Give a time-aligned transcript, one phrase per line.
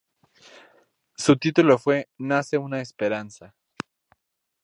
[1.15, 3.53] Su título fue "Nace una Esperanza".